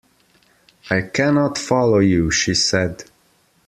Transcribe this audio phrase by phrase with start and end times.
[0.89, 3.03] I cannot follow you, she said.